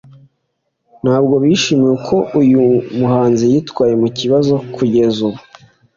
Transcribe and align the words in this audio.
ntabwo 1.03 1.33
bishimiye 1.43 1.91
uko 1.97 2.15
uyu 2.41 2.63
muhanzi 2.99 3.43
yitwaye 3.53 3.93
mu 4.01 4.07
kibazo 4.17 4.53
kugeza 4.75 5.17
ubu 5.27 5.39